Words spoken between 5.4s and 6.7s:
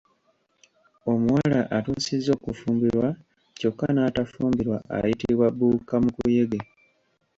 bbuukamukuyege.